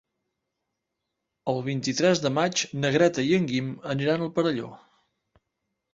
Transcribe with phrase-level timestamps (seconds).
[1.53, 4.75] El vint-i-tres de maig na Greta i en Guim aniran al Perelló.